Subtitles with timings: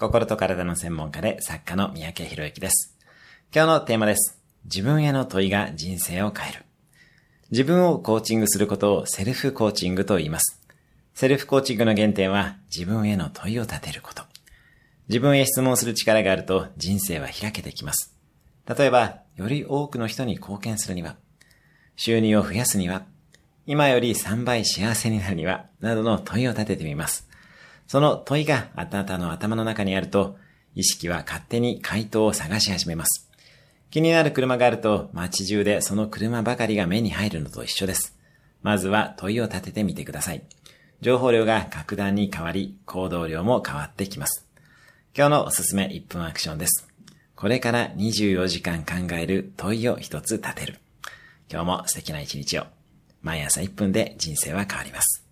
[0.00, 2.96] 心と体の専門家で作家の三宅博之です。
[3.52, 4.40] 今日のテーマです。
[4.64, 6.64] 自分への問いが人生を変える。
[7.50, 10.62] 自分をコーチングすることをセルフコーチングと言います。
[11.14, 14.22] セルフコーチングの原点は自分への問いを立てること。
[15.08, 18.14] 自分へ質問する力があると人生は開けてきます。
[18.68, 21.16] 例えば、より多くの人に貢献するには、
[21.96, 23.02] 収入を増やすには、
[23.66, 27.28] 今より3倍幸せになるには、などの問いを立ててみます。
[27.88, 30.36] その問いがあなたの頭の中にあると、
[30.74, 33.28] 意識は勝手に回答を探し始めます。
[33.90, 38.14] 気になる車があると、街中でその車ばかりが目に入るのと一緒です。
[38.62, 40.42] まずは問いを立ててみてください。
[41.00, 44.46] 情報量が格段に変わり、行動量も変わってきます。
[45.16, 46.86] 今日のおすすめ1分アクションです。
[47.36, 50.78] これから24時間考える問いを一つ立てる。
[51.50, 52.64] 今日も素敵な一日を。
[53.22, 55.27] 毎朝1分で人生は変わります。